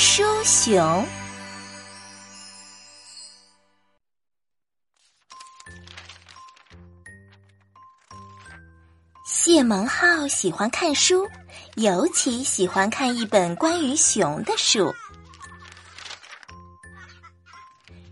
[0.00, 1.04] 书熊。
[9.26, 11.28] 谢蒙浩喜欢看书，
[11.74, 14.94] 尤其喜欢看一本关于熊的书。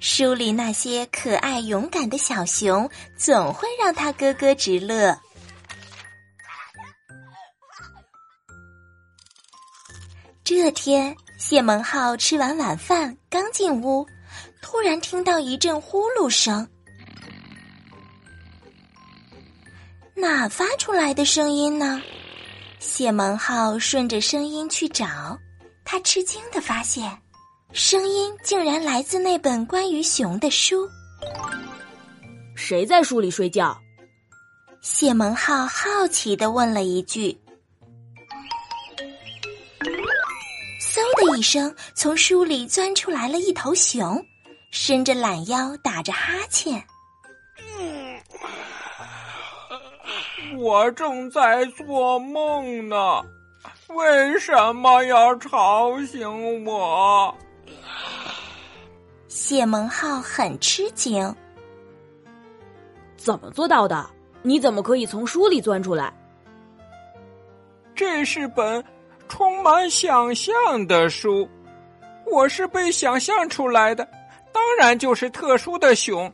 [0.01, 5.17] 书里那些可爱勇敢的小熊，总会让他咯咯直乐。
[10.43, 14.07] 这天，谢蒙浩吃完晚饭刚进屋，
[14.63, 16.67] 突然听到一阵呼噜声。
[20.15, 22.03] 哪发出来的声音呢？
[22.79, 25.39] 谢蒙浩顺着声音去找，
[25.85, 27.17] 他吃惊的发现。
[27.73, 30.89] 声音竟然来自那本关于熊的书。
[32.55, 33.77] 谁在书里睡觉？
[34.81, 37.39] 谢蒙浩好奇的问了一句。
[41.37, 44.25] 一声，从书里钻出来了一头熊，
[44.71, 46.83] 伸着懒腰，打着哈欠。
[50.57, 53.23] 我正在做梦呢，
[53.89, 57.37] 为什么要吵醒我？
[59.29, 61.37] 谢蒙浩很吃惊，
[63.19, 64.09] 怎么做到的？
[64.41, 66.11] 你怎么可以从书里钻出来？
[67.95, 68.83] 这是本
[69.29, 71.49] 充满想象的书，
[72.31, 74.07] 我是被想象出来的，
[74.53, 76.33] 当然就是特殊的熊。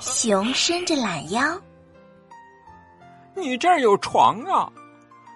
[0.00, 1.42] 熊伸着懒腰，
[3.34, 4.68] 你这儿有床啊？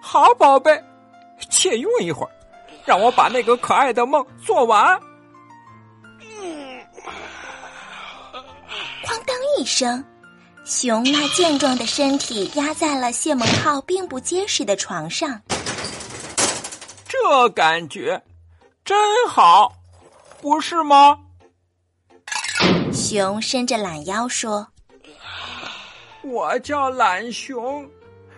[0.01, 0.83] 好，宝贝，
[1.49, 2.31] 借用一会儿，
[2.85, 4.99] 让我把那个可爱的梦做完。
[9.03, 10.03] 哐当一声，
[10.67, 15.41] 熊那健壮的身体压在了谢蒙浩并不结实的床上。
[17.07, 18.21] 这感觉
[18.83, 18.97] 真
[19.29, 19.73] 好，
[20.41, 21.19] 不是吗？
[22.91, 24.67] 熊伸着懒腰说
[26.21, 27.89] ：“我叫懒熊，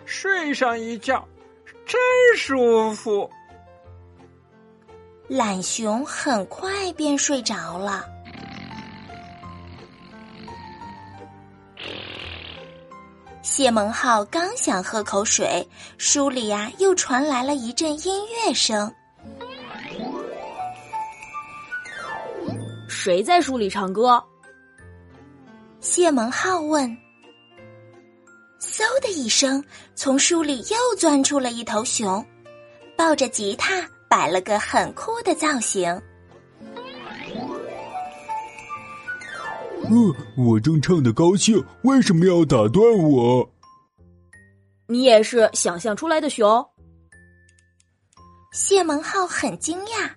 [0.05, 1.27] 睡上一觉
[1.83, 1.99] 真
[2.37, 3.27] 舒服。”
[5.27, 8.05] 懒熊很快便睡着了。
[13.59, 18.89] 谢蒙浩刚想喝口水，书里呀又传来了一阵音乐声。
[22.87, 24.23] 谁在书里唱歌？
[25.81, 26.89] 谢蒙浩问。
[28.61, 29.61] 嗖的一声，
[29.93, 32.25] 从书里又钻出了一头熊，
[32.95, 36.01] 抱着吉他，摆了个很酷的造型。
[39.89, 43.49] 呃，我正唱的高兴，为什么要打断我？
[44.85, 46.63] 你也是想象出来的熊？
[48.53, 50.11] 谢蒙浩很惊讶。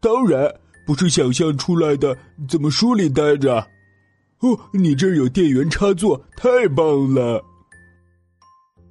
[0.00, 0.50] 当然
[0.86, 2.16] 不是想象出来的，
[2.48, 3.56] 怎么书里待着？
[4.40, 7.44] 哦，你这儿有电源插座，太棒了！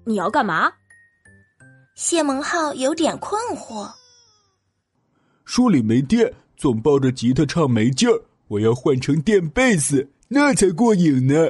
[0.06, 0.72] 你要干嘛？
[1.96, 3.92] 谢蒙浩有点困惑。
[5.44, 8.22] 书里没电，总抱着吉他唱没劲儿。
[8.52, 11.50] 我要换成电贝斯，那才过瘾呢！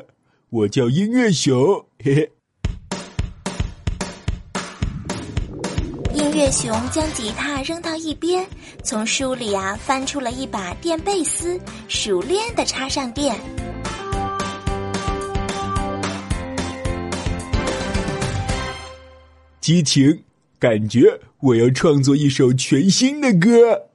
[0.51, 2.31] 我叫音乐熊，嘿嘿。
[6.13, 8.45] 音乐熊将吉他扔到一边，
[8.83, 13.35] 从书里啊翻出了一把电贝斯，熟练的插上电。
[19.59, 20.23] 激情，
[20.59, 23.87] 感觉，我要创作一首全新的歌。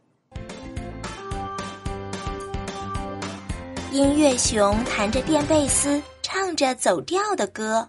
[3.96, 7.88] 音乐熊弹着电贝斯，唱着走调的歌。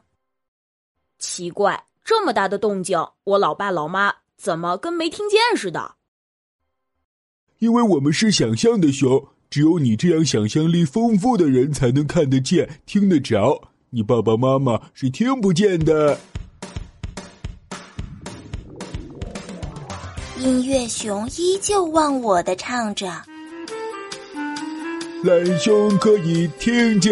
[1.19, 5.95] 奇怪，这么大的动静，我老爸老妈怎么跟没听见似的？
[7.59, 13.61] 因为我们是想象的熊，只有你这样想象力丰富的人才能看得见、听得着。
[13.89, 16.17] 你爸爸妈妈是听不见的。
[20.37, 23.11] 音乐熊依旧忘我的唱着。
[25.23, 27.11] 懒熊可以听见，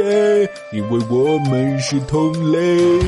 [0.72, 3.00] 因为我们是同类。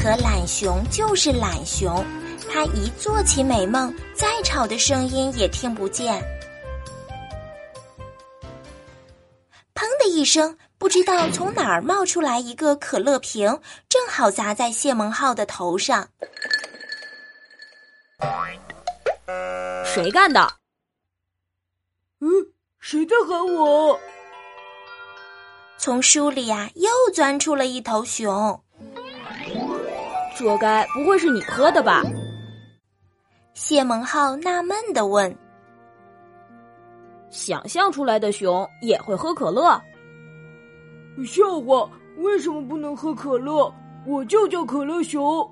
[0.00, 2.04] 可懒熊就是懒熊，
[2.48, 6.22] 他一做起美梦，再吵的声音也听不见。
[9.74, 13.58] 砰的一声，不知道从哪儿冒出来一个可乐瓶，
[13.88, 16.08] 正好砸在谢蒙浩的头上。
[19.84, 20.57] 谁干的？
[22.88, 22.90] 嗯。
[22.90, 24.00] 谁在喊我？
[25.76, 28.58] 从书里呀，又钻出了一头熊。
[30.34, 32.02] 这该不会是你喝的吧？
[33.52, 35.36] 谢蒙浩纳闷的问
[37.28, 39.78] ：“想象出来的熊也会喝可乐？
[41.26, 41.90] 笑话！
[42.16, 43.70] 为什么不能喝可乐？
[44.06, 45.46] 我就叫可乐熊。”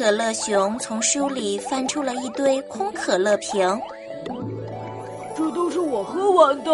[0.00, 3.78] 可乐熊从书里翻出了一堆空可乐瓶，
[5.36, 6.72] 这都是我喝完的。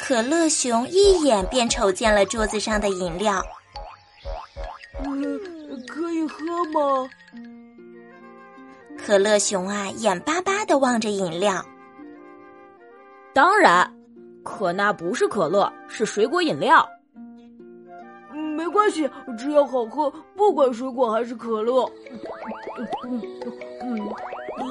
[0.00, 3.40] 可乐熊一眼便瞅见了桌子上的饮料。
[5.04, 5.40] 嗯，
[5.86, 7.08] 可以喝吗？
[8.98, 11.64] 可乐熊啊，眼巴巴的望着饮料。
[13.32, 13.88] 当然，
[14.42, 16.84] 可那不是可乐，是水果饮料。
[18.76, 19.08] 关系，
[19.38, 21.90] 只要好喝，不管水果还是可乐。
[23.08, 23.22] 嗯
[23.82, 24.06] 嗯
[24.58, 24.62] 啊，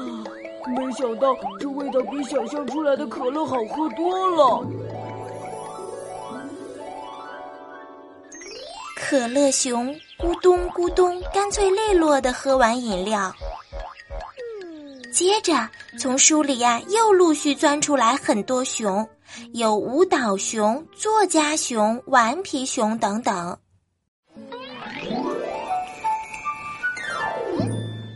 [0.76, 4.64] 没想到这味道比想象出来的可乐好喝多了。
[8.96, 9.88] 可乐熊
[10.20, 13.34] 咕咚咕咚，干脆利落的喝完饮料。
[15.12, 15.54] 接着，
[15.98, 19.08] 从书里呀又陆续钻出来很多熊，
[19.54, 23.58] 有舞蹈熊、作家熊、顽皮熊等等。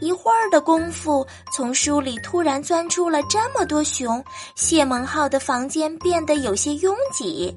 [0.10, 1.24] 一会儿的功夫，
[1.54, 4.24] 从书里突然钻出了这么多熊，
[4.56, 7.56] 谢蒙浩的房间变得有些拥挤。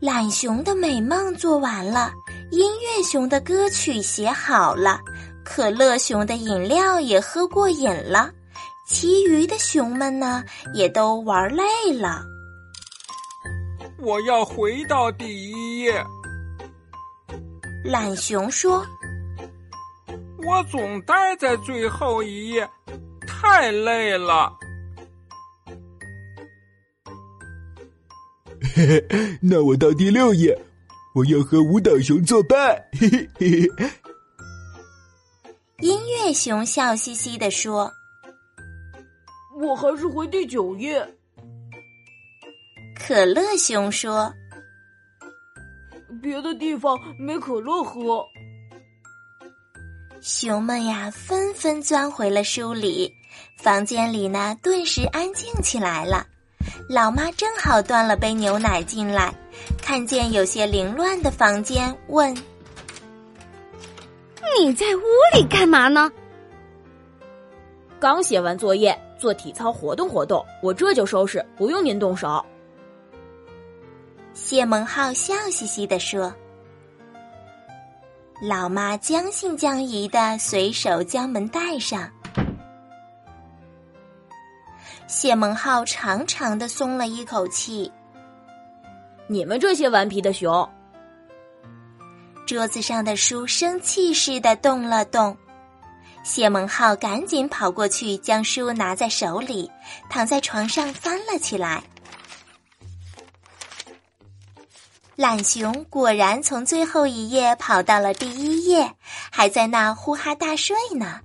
[0.00, 2.12] 懒熊的美梦做完了，
[2.50, 4.98] 音乐熊的歌曲写好了，
[5.44, 8.28] 可乐熊的饮料也喝过瘾了，
[8.84, 10.42] 其余的熊们呢，
[10.74, 11.62] 也都玩累
[11.92, 12.24] 了。
[14.00, 16.04] 我要回到第一页。
[17.84, 18.84] 懒熊说
[20.44, 22.68] ：“我总待在最后一页，
[23.26, 24.52] 太累了。”
[28.74, 30.58] 嘿嘿，那我到第六页，
[31.14, 32.58] 我要和舞蹈熊作伴。
[32.92, 33.90] 嘿嘿嘿嘿。
[35.80, 37.92] 音乐熊笑嘻嘻地说
[39.60, 41.06] ：“我还是回第九页。”
[42.96, 44.32] 可乐熊说
[46.22, 48.24] ：“别的地方没可乐喝。”
[50.22, 53.12] 熊们呀，纷纷钻回了书里，
[53.56, 56.24] 房间里呢，顿时安静起来了。
[56.88, 59.34] 老妈正好端了杯牛奶进来，
[59.78, 62.32] 看见有些凌乱的房间，问
[64.60, 65.02] ：“你在屋
[65.34, 66.08] 里干嘛呢？”
[67.98, 72.44] 刚写完作业，做体操活动活动，我这就收拾，不用您动手。
[74.34, 76.32] 谢蒙浩笑嘻嘻地说。
[78.44, 82.10] 老妈将信将疑的随手将门带上。
[85.06, 87.92] 谢蒙浩长长的松了一口气。
[89.28, 90.68] 你们这些顽皮的熊！
[92.44, 95.36] 桌子上的书生气似的动了动。
[96.24, 99.70] 谢蒙浩赶紧跑过去，将书拿在手里，
[100.10, 101.80] 躺在床上翻了起来。
[105.14, 108.90] 懒熊果然从最后一页跑到了第一页，
[109.30, 111.20] 还在那呼哈大睡呢。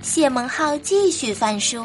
[0.00, 1.84] 谢蒙浩继续翻书，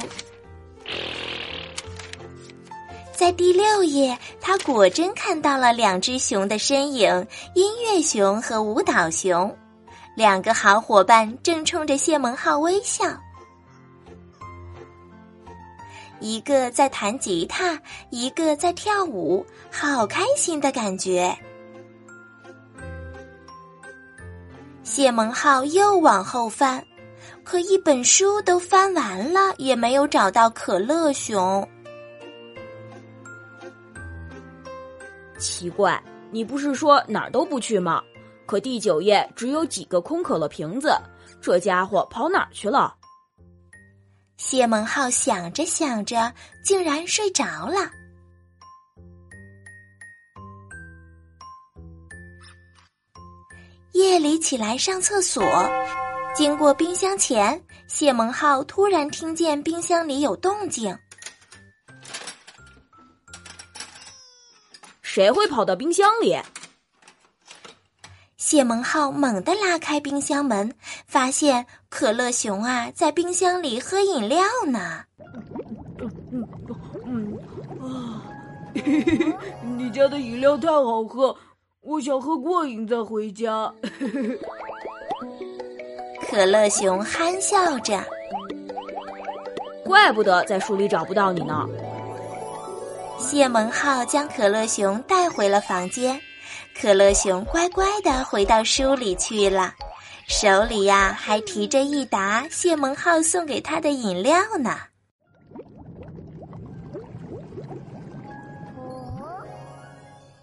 [3.14, 9.54] 在第六页，他果真看到了两只熊的身影——音乐熊和舞蹈熊。
[10.16, 13.06] 两个好伙伴正冲着谢蒙浩微笑，
[16.20, 21.34] 一个在弹吉他，一个在跳舞，好开心的感觉。
[24.84, 26.84] 谢蒙浩又往后翻。
[27.44, 31.68] 可一本书都翻完了，也没有找到可乐熊。
[35.40, 38.04] 奇怪，你不是说哪儿都不去吗？
[38.46, 40.96] 可第九页只有几个空可乐瓶子，
[41.42, 42.96] 这家伙跑哪儿去了？
[44.40, 47.92] 谢蒙浩想着想着，竟然睡着了。
[53.92, 55.44] 夜里起来上厕所。
[56.34, 60.98] 经过冰箱前，谢蒙浩突然听见冰箱里有动静。
[65.02, 66.40] 谁会跑到冰箱里？
[68.50, 70.74] 谢蒙浩猛地拉开冰箱门，
[71.06, 75.04] 发现可乐熊啊在冰箱里喝饮料呢。
[76.32, 76.48] 嗯
[77.06, 77.38] 嗯
[77.80, 78.26] 啊，
[79.78, 81.38] 你家的饮料太好喝，
[81.82, 83.72] 我想喝过瘾再回家。
[86.28, 88.04] 可乐熊憨笑着，
[89.86, 91.68] 怪不得在书里找不到你呢。
[93.20, 96.20] 谢蒙浩将可乐熊带回了房间，
[96.76, 99.74] 可乐熊乖乖的回到书里去了，
[100.28, 104.78] 手里呀还提着一沓谢蒙浩送给他的饮料呢。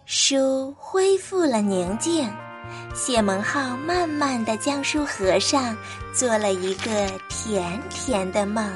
[0.05, 2.31] 书恢复了宁静，
[2.95, 5.77] 谢蒙浩慢慢的将书合上，
[6.13, 8.71] 做了一个甜甜的梦。